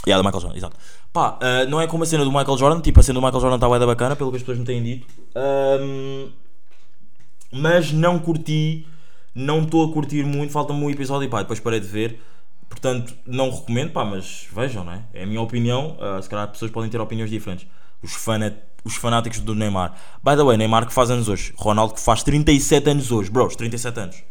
[0.06, 0.76] É do Michael Jordan, exato.
[1.12, 3.40] Pá, uh, não é como a cena do Michael Jordan, tipo a cena do Michael
[3.40, 5.06] Jordan está da bacana, pelo que as pessoas me têm dito.
[5.34, 6.30] Um,
[7.50, 8.86] mas não curti,
[9.34, 12.20] não estou a curtir muito, falta-me um episódio e pá, depois parei de ver.
[12.68, 15.02] Portanto, não recomendo, pá, mas vejam, não é?
[15.14, 17.66] É a minha opinião, uh, se calhar as pessoas podem ter opiniões diferentes.
[18.02, 19.94] Os, fanat, os fanáticos do Neymar.
[20.22, 21.54] By the way, Neymar que faz anos hoje.
[21.56, 24.22] Ronaldo que faz 37 anos hoje, bros, 37 anos.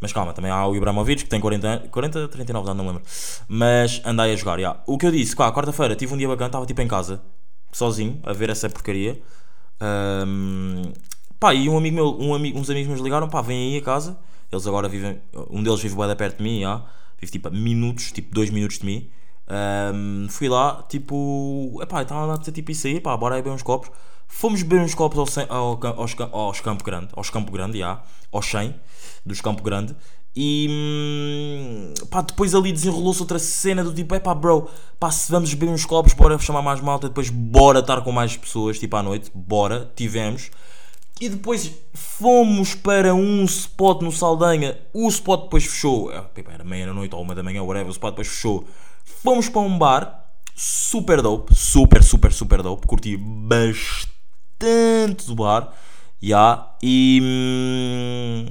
[0.00, 3.08] Mas calma, também há o Ibrahimovic que tem 40, 40 39 anos, não lembro.
[3.48, 4.76] Mas andei a jogar, já.
[4.86, 7.22] O que eu disse, cá, quarta-feira tive um dia bacana, estava tipo em casa,
[7.72, 9.20] sozinho, a ver essa porcaria.
[9.80, 10.92] Um,
[11.38, 13.82] pá, e um amigo meu, um amigo, uns amigos meus ligaram, pá, vem aí a
[13.82, 14.18] casa.
[14.50, 16.84] Eles agora vivem, um deles vive bem perto de mim, já.
[17.18, 19.10] Vive tipo minutos, tipo 2 minutos de mim.
[19.94, 23.54] Um, fui lá, tipo, epá, estava a dizer tipo isso aí, pá, bora aí beber
[23.54, 23.90] uns copos.
[24.36, 28.44] Fomos beber uns copos ao, ao, aos, aos Campo Grande, aos Campo Grande, já, aos
[28.44, 28.74] 100
[29.24, 29.94] dos Campo Grande.
[30.34, 34.68] E hum, pá, depois ali desenrolou-se outra cena do tipo: é pá, bro,
[34.98, 38.36] pá, se vamos beber uns copos, bora chamar mais malta, depois bora estar com mais
[38.36, 40.50] pessoas, tipo à noite, bora, tivemos.
[41.20, 47.14] E depois fomos para um spot no Saldanha, o spot depois fechou, é, era meia-noite
[47.14, 48.66] ou uma da manhã, whatever, o spot depois fechou.
[49.04, 54.13] Fomos para um bar, super dope, super, super, super dope, curti bastante
[55.26, 55.72] do bar,
[56.22, 57.20] yeah, e.
[57.22, 58.46] Hum,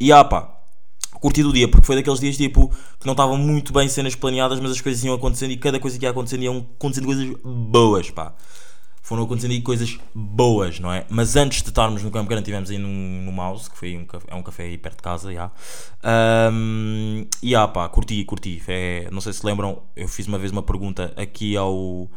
[0.00, 0.52] e ah pá,
[1.20, 4.58] curti do dia, porque foi daqueles dias tipo que não estavam muito bem cenas planeadas,
[4.58, 8.10] mas as coisas iam acontecendo e cada coisa que ia acontecendo iam acontecendo coisas boas,
[8.10, 8.34] pá.
[9.00, 11.04] Foram acontecendo aí coisas boas, não é?
[11.08, 14.04] Mas antes de estarmos no Campo Grande, estivemos aí no, no Mouse, que foi um
[14.04, 15.50] café, é um café aí perto de casa, já.
[16.52, 18.62] Um, e ah pá, curti, curti.
[18.66, 22.08] É, não sei se lembram, eu fiz uma vez uma pergunta aqui ao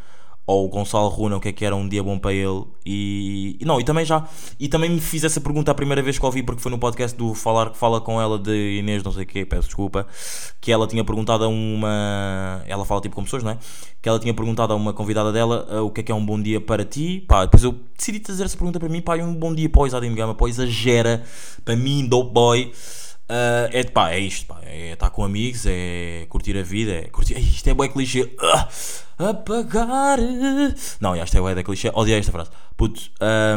[0.48, 2.64] ou o Gonçalo Runa, o que é que era um dia bom para ele.
[2.86, 4.28] E, não, e também já
[4.60, 7.18] e também me fiz essa pergunta a primeira vez que ouvi porque foi no podcast
[7.18, 10.06] do Falar que Fala com ela de Inês, não sei o que, peço desculpa
[10.62, 13.58] que ela tinha perguntado a uma ela fala tipo com pessoas, não é?
[14.02, 16.24] que ela tinha perguntado a uma convidada dela uh, o que é que é um
[16.24, 19.24] bom dia para ti, pá, depois eu decidi fazer essa pergunta para mim, pá, e
[19.24, 21.24] um bom dia para o Isadim Gama, para Exagera
[21.64, 22.72] para mim, dope boy
[23.28, 27.02] Uh, é, pá, é isto, pá, é estar com amigos, é curtir a vida, é
[27.06, 27.38] curtir.
[27.40, 28.22] Isto é bué clichê.
[29.20, 30.20] Uh, apagar.
[31.00, 31.90] Não, isto é bué da clichê.
[31.94, 32.52] Odiei esta frase.
[32.78, 33.02] Puto.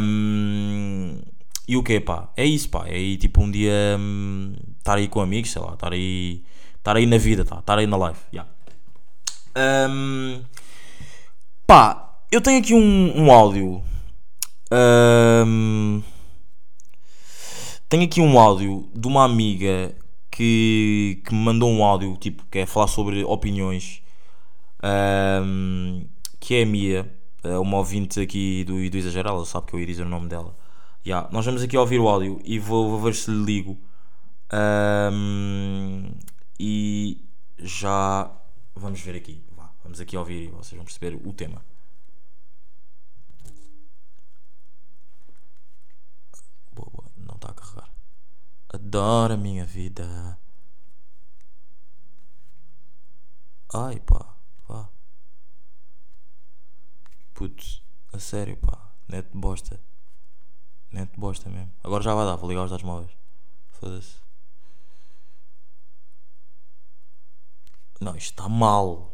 [0.02, 1.20] Um,
[1.66, 2.30] e o que pá?
[2.34, 2.86] É isso, pá.
[2.86, 6.42] É aí tipo um dia um, estar aí com amigos, sei lá, estar aí.
[6.76, 7.58] Estar aí na vida, tá?
[7.58, 8.18] Estar aí na live.
[8.32, 8.50] Yeah.
[9.90, 10.42] Um,
[11.66, 13.82] pá, eu tenho aqui um, um áudio.
[14.72, 16.02] Um,
[17.88, 19.94] tenho aqui um áudio de uma amiga
[20.30, 24.02] que, que me mandou um áudio, tipo, que é falar sobre opiniões,
[25.42, 26.06] um,
[26.38, 29.80] que é a Mia, é uma ouvinte aqui do, do Exagerar, ela sabe que eu
[29.80, 30.54] ia dizer o nome dela.
[31.06, 33.78] Yeah, nós vamos aqui ouvir o áudio e vou, vou ver se lhe ligo.
[34.52, 36.10] Um,
[36.60, 37.24] e
[37.58, 38.30] já
[38.74, 39.42] vamos ver aqui.
[39.56, 41.62] Vá, vamos aqui ouvir e vocês vão perceber o tema.
[48.70, 50.38] Adoro a minha vida.
[53.72, 54.34] Ai pá,
[54.66, 54.88] vá.
[57.34, 59.80] Putz, a sério pá, net bosta.
[60.90, 61.72] Net bosta mesmo.
[61.82, 63.10] Agora já vai dar, vou ligar os dados móveis.
[63.72, 64.16] Foda-se.
[68.00, 69.12] Não, isto está mal.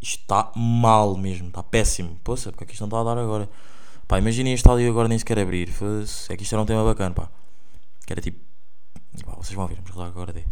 [0.00, 2.18] Isto está mal mesmo, está péssimo.
[2.22, 3.48] Poxa, porque é que isto não está a dar agora?
[4.08, 5.68] Pá, imaginem este áudio agora nem sequer abrir.
[6.30, 7.30] É que isto era um tema bacana, pá.
[8.06, 8.40] Que era tipo.
[9.22, 10.44] Pá, vocês vão ouvir, vamos lá agora dê.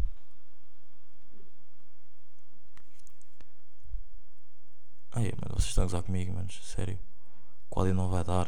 [5.13, 6.49] Ai, mano, vocês estão a gozar comigo, mano.
[6.53, 6.99] Sério.
[7.71, 8.47] O áudio não vai dar.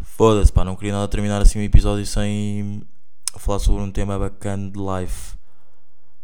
[0.00, 2.86] Foda-se, pá, não queria nada terminar assim o episódio sem
[3.36, 5.34] falar sobre um tema bacana de live.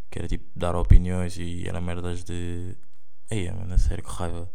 [0.08, 2.76] Que era tipo dar opiniões e era merdas de.
[3.28, 4.48] Ei, mano, sério, que raiva.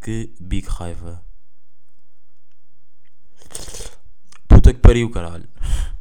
[0.00, 1.26] Que big raiva.
[4.66, 5.44] Puta que pariu, caralho.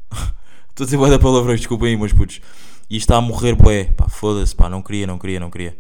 [0.70, 2.42] Estou a dizer bué da palavrões, desculpem aí, meus putos.
[2.90, 3.86] E está a morrer bué.
[3.96, 5.78] Pá, foda-se, pá, não queria, não queria, não queria.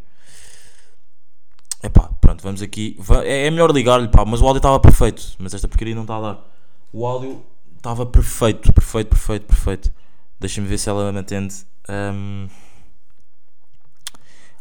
[1.81, 2.95] É pá, pronto, vamos aqui.
[3.23, 5.35] É, é melhor ligar-lhe, pá, mas o áudio estava perfeito.
[5.39, 6.47] Mas esta porcaria não está a dar.
[6.93, 7.43] O áudio
[7.75, 9.93] estava perfeito, perfeito, perfeito, perfeito.
[10.39, 11.55] Deixa-me ver se ela me atende.
[11.89, 12.47] Ahm.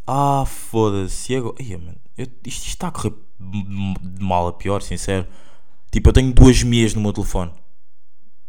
[0.07, 1.31] Ah, foda-se.
[1.31, 1.63] E agora?
[1.63, 5.27] Ia, mano, eu- isto, está a correr de mal a pior, sincero.
[5.91, 7.53] Tipo, eu tenho duas meias no meu telefone.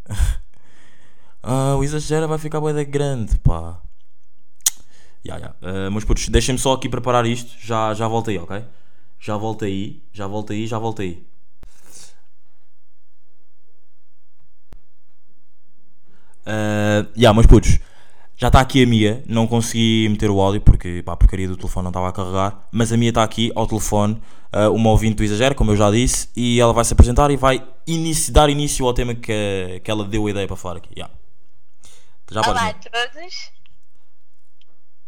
[1.44, 3.82] ah, o exagero vai ficar bué da grande, pá.
[5.26, 5.56] Ya, ya.
[5.60, 7.52] Uh, meus putos, deixem-me só aqui preparar isto.
[7.60, 8.64] Já, já volto aí, ok?
[9.20, 11.26] Já volto aí, já volto aí, já volto aí.
[16.46, 17.80] Uh, ya, meus putos,
[18.38, 19.24] já está aqui a Mia.
[19.28, 22.68] Não consegui meter o áudio porque pá, a porcaria do telefone não estava a carregar.
[22.72, 24.22] Mas a Mia está aqui ao telefone,
[24.54, 26.30] uh, uma ouvinte do Exagero, como eu já disse.
[26.36, 30.04] E ela vai se apresentar e vai inici- dar início ao tema que, que ela
[30.06, 30.90] deu a ideia para falar aqui.
[30.98, 31.10] Ya.
[32.32, 33.52] Já Olá a todos.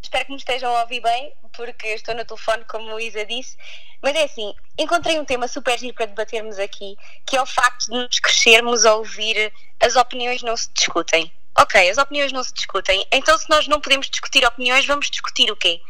[0.01, 3.57] Espero que me estejam a ouvir bem, porque estou no telefone, como o Isa disse.
[4.01, 7.85] Mas é assim, encontrei um tema super giro para debatermos aqui, que é o facto
[7.87, 11.31] de nos crescermos a ouvir as opiniões não se discutem.
[11.59, 13.05] Ok, as opiniões não se discutem.
[13.11, 15.81] Então, se nós não podemos discutir opiniões, vamos discutir o quê?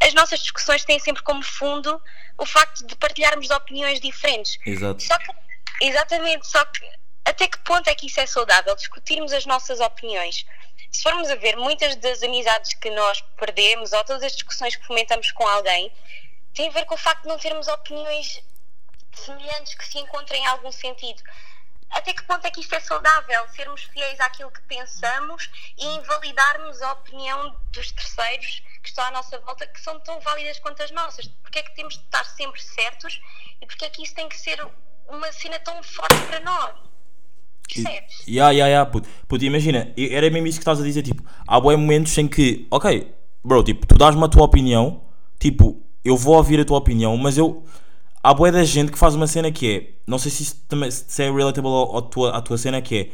[0.00, 2.00] As nossas discussões têm sempre como fundo
[2.36, 4.58] o facto de partilharmos opiniões diferentes.
[4.64, 5.02] Exato.
[5.02, 5.32] Só que,
[5.80, 6.80] exatamente, só que
[7.24, 8.74] até que ponto é que isso é saudável?
[8.74, 10.46] Discutirmos as nossas opiniões.
[10.90, 14.86] Se formos a ver, muitas das amizades que nós perdemos ou todas as discussões que
[14.86, 15.92] fomentamos com alguém
[16.54, 18.42] têm a ver com o facto de não termos opiniões
[19.12, 21.22] semelhantes que se encontrem em algum sentido.
[21.90, 23.48] Até que ponto é que isto é saudável?
[23.48, 29.38] Sermos fiéis àquilo que pensamos e invalidarmos a opinião dos terceiros que estão à nossa
[29.40, 31.26] volta, que são tão válidas quanto as nossas?
[31.42, 33.20] Porque é que temos de estar sempre certos
[33.60, 34.60] e porque é que isso tem que ser
[35.08, 36.70] uma cena tão forte para nós?
[37.66, 38.24] Percebes?
[38.26, 39.08] Ya, ya, ya, puto.
[39.26, 42.66] Puto, imagina, era mesmo isso que estás a dizer, tipo, há bué momentos em que,
[42.70, 43.12] ok,
[43.44, 45.02] bro, tipo, tu dás-me a tua opinião,
[45.38, 47.64] tipo, eu vou ouvir a tua opinião, mas eu,
[48.22, 50.90] há bué da gente que faz uma cena que é, não sei se isso também
[50.90, 53.10] se é relatable ao, ao tua, à tua cena, que é,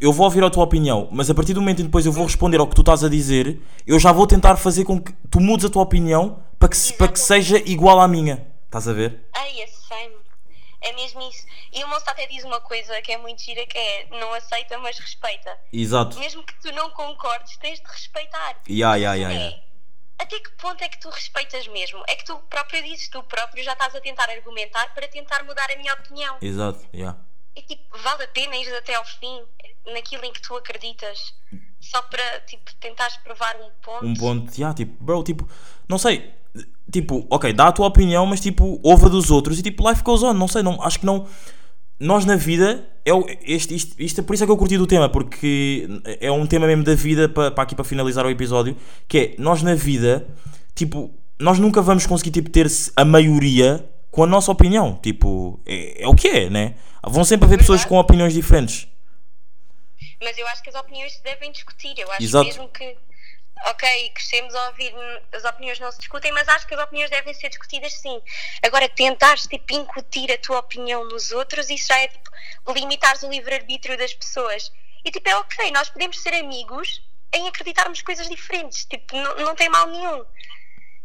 [0.00, 2.12] eu vou ouvir a tua opinião, mas a partir do momento em que depois eu
[2.12, 5.12] vou responder ao que tu estás a dizer, eu já vou tentar fazer com que
[5.30, 8.92] tu mudes a tua opinião para que, para que seja igual à minha, estás a
[8.92, 9.26] ver?
[9.34, 10.21] Ai, esse same.
[10.82, 11.46] É mesmo isso.
[11.72, 14.76] E o moço até diz uma coisa que é muito gira, que é não aceita,
[14.78, 15.56] mas respeita.
[15.72, 16.18] Exato.
[16.18, 18.60] Mesmo que tu não concordes, tens de respeitar.
[18.68, 19.62] Ya, ya, ya, É, ya.
[20.18, 22.02] Até que ponto é que tu respeitas mesmo?
[22.08, 25.70] É que tu próprio dizes, tu próprio já estás a tentar argumentar para tentar mudar
[25.70, 26.36] a minha opinião.
[26.40, 27.16] Exato, ya.
[27.54, 29.44] E tipo, vale a pena ir até ao fim
[29.86, 31.34] naquilo em que tu acreditas,
[31.80, 34.06] só para tipo, tentares provar um ponto.
[34.06, 35.48] um ponto, já, tipo, bro, tipo,
[35.88, 36.32] não sei,
[36.92, 40.02] tipo, ok, dá a tua opinião, mas tipo, ouve a dos outros e tipo, life
[40.02, 41.26] goes on, não sei, não, acho que não,
[41.98, 44.76] nós na vida, é o, este, isto, isto, é por isso é que eu curti
[44.76, 45.88] do tema, porque
[46.20, 48.76] é um tema mesmo da vida, para, para aqui para finalizar o episódio,
[49.08, 50.28] que é, nós na vida,
[50.74, 56.02] tipo, nós nunca vamos conseguir, tipo, ter a maioria com a nossa opinião, tipo, é,
[56.02, 56.74] é o que é, né?
[57.04, 58.86] Vão sempre haver pessoas com opiniões diferentes.
[60.22, 61.94] Mas eu acho que as opiniões se devem discutir.
[61.98, 62.44] Eu acho Exato.
[62.44, 62.96] mesmo que,
[63.66, 64.94] ok, crescemos a ouvir,
[65.32, 68.20] as opiniões não se discutem, mas acho que as opiniões devem ser discutidas sim.
[68.62, 72.30] Agora, tentares tipo, incutir a tua opinião nos outros, isso já é tipo
[72.74, 74.72] limitares o livre-arbítrio das pessoas.
[75.04, 79.54] E tipo, é ok, nós podemos ser amigos em acreditarmos coisas diferentes, tipo, não, não
[79.54, 80.24] tem mal nenhum.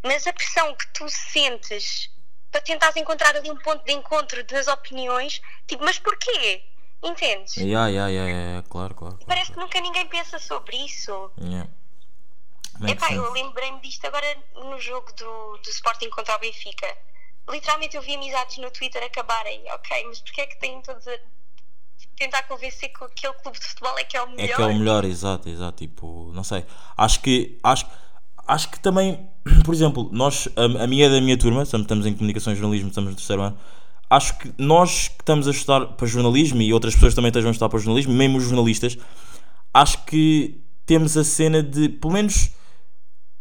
[0.03, 2.09] Mas a pressão que tu sentes
[2.51, 6.63] para tentares encontrar ali um ponto de encontro das opiniões, tipo, mas porquê?
[7.03, 7.55] Entendes?
[7.57, 8.95] Ya, ya, ya, ya, claro, claro.
[8.95, 11.31] claro, Parece que nunca ninguém pensa sobre isso.
[11.39, 11.67] Ya.
[12.85, 16.87] Epá, eu lembrei-me disto agora no jogo do, do Sporting contra o Benfica.
[17.49, 19.61] Literalmente eu vi amizades no Twitter acabarem.
[19.71, 21.17] Ok, mas porquê é que têm todos a
[22.15, 24.55] tentar convencer que aquele clube de futebol é que é o É melhor?
[24.55, 25.77] que é o melhor, exato, exato.
[25.77, 26.65] Tipo, não sei.
[26.95, 27.85] Acho que, acho,
[28.47, 29.29] acho que também,
[29.63, 32.55] por exemplo, nós, a, a minha é da minha turma, estamos, estamos em comunicação e
[32.55, 33.57] jornalismo, estamos no terceiro ano.
[34.09, 37.51] acho que nós que estamos a estudar para jornalismo e outras pessoas também estejam a
[37.51, 38.97] estudar para jornalismo, mesmo os jornalistas,
[39.73, 42.51] acho que temos a cena de, pelo menos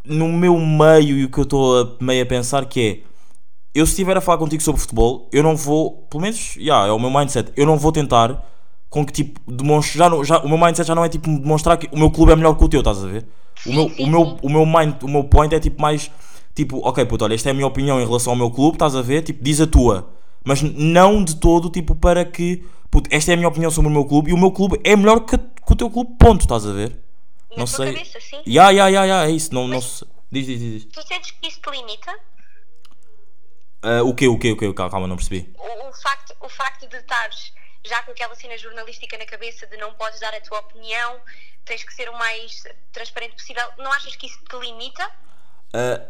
[0.07, 3.17] no meu meio e o que eu estou meio a pensar que é
[3.75, 6.93] eu se estiver a falar contigo sobre futebol, eu não vou, pelo menos, yeah, é
[6.93, 8.43] o meu mindset, eu não vou tentar
[8.89, 11.87] com que tipo demonstre, já, já o meu mindset já não é tipo demonstrar que
[11.93, 13.27] o meu clube é melhor que o teu, estás a ver?
[13.67, 16.11] O meu, o meu, o meu mind, o meu point é tipo mais
[16.57, 18.97] tipo, ok, puto, olha, esta é a minha opinião em relação ao meu clube, estás
[18.97, 19.23] a ver?
[19.23, 20.09] Tipo, diz a tua,
[20.43, 23.93] mas não de todo, tipo, para que, puto, esta é a minha opinião sobre o
[23.93, 26.67] meu clube e o meu clube é melhor que, que o teu clube, ponto, estás
[26.67, 26.99] a ver?
[27.57, 27.93] Na não sei.
[27.93, 28.43] cabeça, sim.
[28.47, 30.05] Ya, ya, ya, ya, é isso, não, não se...
[30.31, 30.73] Diz, diz, diz.
[30.83, 30.85] diz.
[30.93, 32.19] Tu sentes que isso te limita?
[33.83, 34.73] Ah, o quê, o quê, o quê?
[34.75, 35.55] Calma, calma, não percebi.
[35.57, 37.53] O, o facto, o facto de estares
[37.85, 41.21] já com aquela cena jornalística na cabeça de não podes dar a tua opinião,
[41.65, 45.09] tens que ser o mais transparente possível, não achas que isso te limita?
[45.73, 46.03] Ah,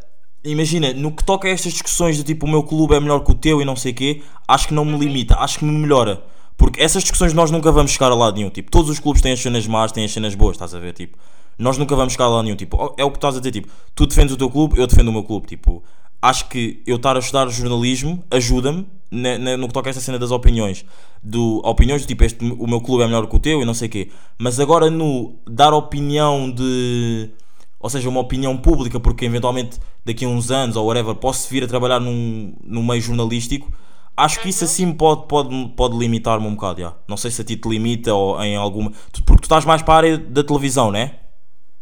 [0.42, 3.30] imagina, no que toca a estas discussões de tipo o meu clube é melhor que
[3.30, 5.72] o teu e não sei o quê, acho que não me limita, acho que me
[5.72, 6.24] melhora.
[6.56, 8.50] Porque essas discussões nós nunca vamos chegar a lado nenhum.
[8.50, 10.92] Tipo, todos os clubes têm as cenas más, têm as cenas boas, estás a ver?
[10.94, 11.18] Tipo,
[11.58, 12.56] nós nunca vamos chegar a lado nenhum.
[12.56, 15.08] Tipo, é o que estás a dizer, tipo, tu defendes o teu clube, eu defendo
[15.08, 15.46] o meu clube.
[15.46, 15.82] Tipo,
[16.20, 20.30] acho que eu estar a estudar jornalismo ajuda-me no que toca a esta cena das
[20.30, 20.84] opiniões.
[21.22, 23.74] Do, opiniões do tipo, este, o meu clube é melhor que o teu e não
[23.74, 24.10] sei o quê.
[24.38, 27.30] Mas agora no dar opinião de
[27.78, 31.62] ou seja, uma opinião pública, porque eventualmente daqui a uns anos ou whatever posso vir
[31.62, 33.70] a trabalhar num, num meio jornalístico,
[34.16, 36.80] acho que isso assim pode, pode, pode limitar-me um bocado.
[36.80, 36.94] já.
[37.08, 38.90] Não sei se a ti te limita ou em alguma.
[39.24, 41.16] Porque tu estás mais para a área da televisão, né?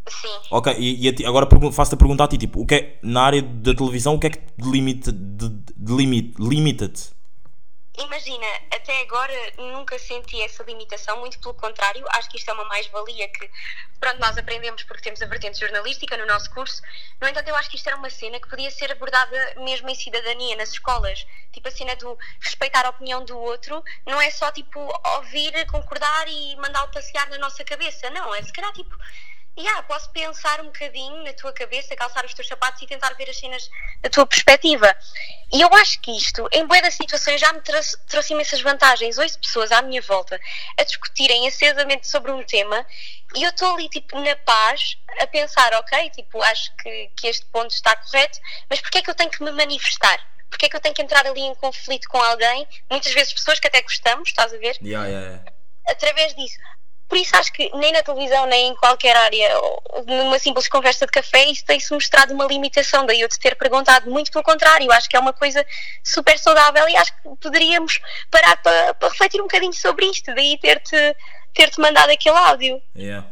[0.08, 0.28] Sim.
[0.50, 3.22] Ok, e, e ti- agora faço-te a pergunta a ti: tipo, o que é, na
[3.22, 7.10] área da televisão, o que é que te limita, de, de limite, limita-te?
[7.96, 12.64] Imagina, até agora nunca senti essa limitação, muito pelo contrário, acho que isto é uma
[12.64, 13.48] mais-valia que,
[14.00, 16.82] pronto, nós aprendemos porque temos a vertente jornalística no nosso curso.
[17.20, 19.94] No entanto, eu acho que isto era uma cena que podia ser abordada mesmo em
[19.94, 21.24] cidadania, nas escolas.
[21.52, 24.80] Tipo a cena do respeitar a opinião do outro, não é só tipo
[25.14, 28.96] ouvir, concordar e mandá-lo passear na nossa cabeça, não, é se calhar tipo.
[29.56, 33.30] Yeah, posso pensar um bocadinho na tua cabeça, calçar os teus sapatos e tentar ver
[33.30, 33.70] as cenas
[34.02, 34.94] da tua perspectiva.
[35.52, 39.16] E eu acho que isto, em boa das situações, já me trouxe, trouxe imensas vantagens.
[39.16, 40.40] Ouço pessoas à minha volta
[40.76, 42.84] a discutirem acesamente sobre um tema
[43.36, 47.46] e eu estou ali, tipo, na paz, a pensar, ok, tipo, acho que, que este
[47.46, 50.18] ponto está correto, mas porquê é que eu tenho que me manifestar?
[50.50, 52.66] Porquê é que eu tenho que entrar ali em conflito com alguém?
[52.90, 54.76] Muitas vezes pessoas que até gostamos, estás a ver?
[54.82, 55.52] Yeah, yeah, yeah.
[55.86, 56.58] através disso.
[57.14, 59.48] Por isso acho que nem na televisão, nem em qualquer área,
[60.04, 63.06] numa simples conversa de café, isso tem-se mostrado uma limitação.
[63.06, 65.64] Daí eu te ter perguntado, muito pelo contrário, acho que é uma coisa
[66.02, 68.00] super saudável e acho que poderíamos
[68.32, 70.34] parar para, para refletir um bocadinho sobre isto.
[70.34, 70.96] Daí ter-te
[71.54, 72.82] ter-te mandado aquele áudio.
[72.96, 73.24] Yeah.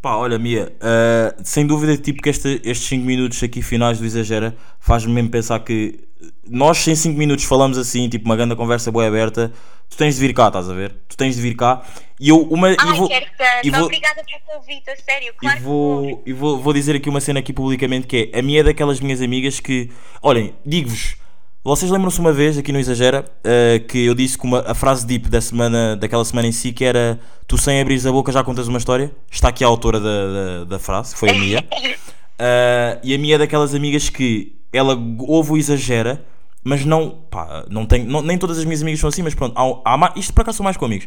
[0.00, 4.06] Pá, olha, Mia, eh, sem dúvida, tipo, que este- estes 5 minutos aqui finais do
[4.06, 6.00] Exagera faz-me mesmo pensar que
[6.48, 9.52] nós, em 5 minutos, falamos assim, tipo, uma grande conversa boa aberta.
[9.88, 10.94] Tu tens de vir cá, estás a ver?
[11.08, 11.82] Tu tens de vir cá
[12.20, 12.70] e eu, uma.
[12.70, 13.66] e Ai, vou, quero tanto.
[13.66, 15.28] e vou- Obrigada pelo convite, a sério.
[15.28, 16.02] e Claro que vou.
[16.02, 18.62] vou, e vou, vou dizer aqui uma cena aqui publicamente que é a minha é
[18.62, 21.16] daquelas minhas amigas que, olhem, digo-vos,
[21.64, 25.06] vocês lembram-se uma vez aqui no Exagera eh, que eu disse que uma, a frase
[25.06, 28.44] deep da semana, daquela semana em si que era tu sem abrires a boca já
[28.44, 29.10] contas uma história?
[29.30, 31.64] Está aqui a autora da, da, da frase, que foi a Mia.
[32.38, 36.22] Eh, e a Mia é daquelas amigas que ela ouve o Exagera,
[36.66, 39.54] mas não, pá, não tem, não- nem todas as minhas amigas são assim, mas pronto,
[39.56, 41.06] há, há isto para cá são mais com amigos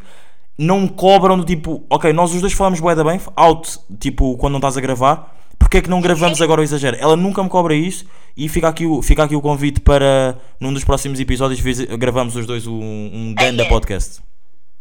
[0.57, 4.51] não cobram do tipo, ok, nós os dois falamos bué da bem, out, tipo, quando
[4.53, 6.97] não estás a gravar, porque é que não gravamos agora o exagero?
[6.99, 10.73] Ela nunca me cobra isso e fica aqui o, fica aqui o convite para, num
[10.73, 11.61] dos próximos episódios,
[11.97, 14.21] gravamos os dois um, um ganda podcast.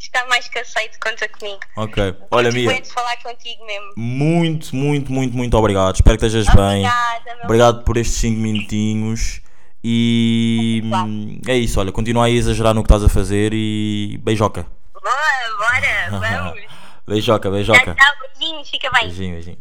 [0.00, 1.58] Está mais que aceito, conta comigo.
[1.76, 3.92] Ok, olha, Muito Mia, bem de falar contigo mesmo.
[3.96, 5.94] muito, muito, muito, muito obrigado.
[5.94, 6.86] Espero que estejas bem.
[6.86, 9.42] Obrigada, meu Obrigado por estes 5 minutinhos.
[9.82, 14.18] E hum, é isso, olha, continua aí a exagerar no que estás a fazer e
[14.22, 14.66] beijoca.
[14.92, 15.10] Boa,
[15.58, 16.60] bora, vamos.
[17.06, 17.94] Beijoca, beijoca.
[17.94, 19.06] tchau, beijinhos, fica bem.
[19.06, 19.56] Beijinho, beijinho.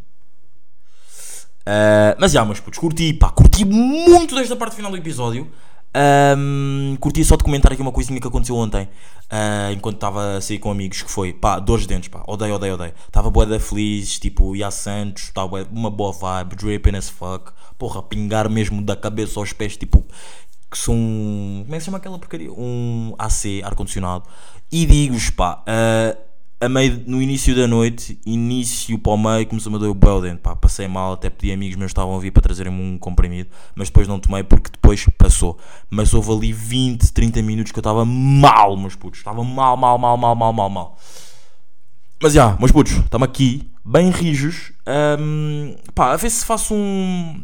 [1.70, 5.52] Ah, mas já, meus putos, curti, pá, curti muito desta parte final do episódio.
[5.94, 8.88] Ahm, curti só de comentar aqui uma coisinha que aconteceu ontem,
[9.30, 12.56] ah, enquanto estava a sair com amigos, que foi, pá, dores de dentes, pá, odeio,
[12.56, 12.94] odeio, odeio.
[13.06, 17.52] Estava boa da feliz, tipo, ia a Santos, estava uma boa vibe, dripping as fuck,
[17.78, 20.06] porra, pingar mesmo da cabeça aos pés, tipo,
[20.70, 20.96] que são,
[21.64, 22.52] como é que se chama aquela porcaria?
[22.52, 24.26] Um AC, ar-condicionado.
[24.72, 26.18] E digo-vos, pá, ah,
[26.60, 30.22] a meio, no início da noite, início para o meio, começou-me a doer o belo
[30.22, 32.98] dente, pá, passei mal, até pedi amigos meus que estavam a vir para trazerem-me um
[32.98, 35.58] comprimido, mas depois não tomei porque depois passou.
[35.90, 39.98] Mas houve ali 20, 30 minutos que eu estava mal, meus putos, estava mal, mal,
[39.98, 40.98] mal, mal, mal, mal, mal.
[42.22, 47.44] Mas já, meus putos, estamos aqui, bem rijos, Ahm, pá, a ver se faço um,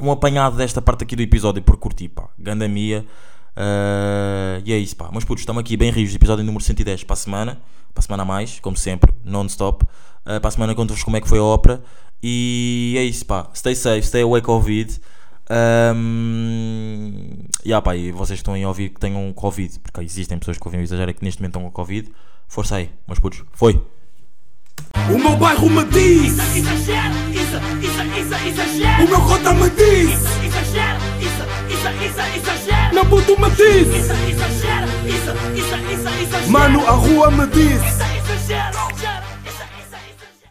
[0.00, 3.04] um apanhado desta parte aqui do episódio por curtir, pá, ganda Mia.
[3.56, 5.10] Ah, e é isso, pá.
[5.12, 7.60] Mas putos, estamos aqui bem rios, episódio número 110 para a semana.
[7.92, 9.84] Para a semana a mais, como sempre, non-stop.
[10.24, 11.82] Ah, para a semana conto-vos como é que foi a ópera.
[12.22, 13.50] E é isso, pá.
[13.54, 15.00] Stay safe, stay away Covid.
[15.96, 20.58] Um, yeah, pá, e vocês estão aí a ouvir que tenham Covid, porque existem pessoas
[20.58, 22.10] que ouvem o exagero que neste momento estão com Covid.
[22.46, 23.42] Força aí, meus putos.
[23.52, 23.99] Foi!
[25.12, 29.04] O meu bairro me diz, Exagero, isso, isso, isso, exagero.
[29.04, 30.10] o meu cota me diz,
[30.44, 32.94] Exagero, isso, isso, isso, exagero.
[32.94, 36.50] meu puto me diz, Isso, exagero, isso, isso, isso, exagero.
[36.50, 37.80] mano, a rua me diz.